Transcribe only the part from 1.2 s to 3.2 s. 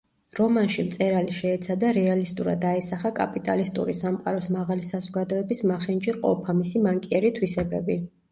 შეეცადა რეალისტურად აესახა